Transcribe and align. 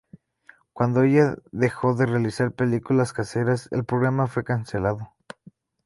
Cuando 0.73 1.03
ella 1.03 1.35
dejó 1.51 1.93
de 1.93 2.07
realizar 2.07 2.53
películas 2.55 3.13
caseras, 3.13 3.67
el 3.71 3.85
programa 3.85 4.25
fue 4.25 4.43
cancelado. 4.43 5.13